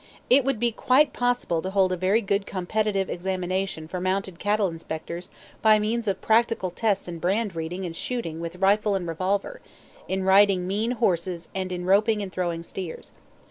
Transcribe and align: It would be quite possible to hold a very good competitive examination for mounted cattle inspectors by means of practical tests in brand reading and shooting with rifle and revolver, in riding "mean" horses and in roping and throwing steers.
It 0.31 0.43
would 0.43 0.59
be 0.59 0.71
quite 0.71 1.13
possible 1.13 1.61
to 1.61 1.69
hold 1.69 1.91
a 1.91 1.95
very 1.95 2.21
good 2.21 2.47
competitive 2.47 3.07
examination 3.07 3.87
for 3.87 4.01
mounted 4.01 4.39
cattle 4.39 4.67
inspectors 4.67 5.29
by 5.61 5.77
means 5.77 6.07
of 6.07 6.21
practical 6.21 6.71
tests 6.71 7.07
in 7.07 7.19
brand 7.19 7.55
reading 7.55 7.85
and 7.85 7.95
shooting 7.95 8.39
with 8.39 8.55
rifle 8.55 8.95
and 8.95 9.07
revolver, 9.07 9.61
in 10.07 10.23
riding 10.23 10.65
"mean" 10.65 10.93
horses 10.93 11.49
and 11.53 11.71
in 11.71 11.85
roping 11.85 12.23
and 12.23 12.31
throwing 12.31 12.63
steers. 12.63 13.11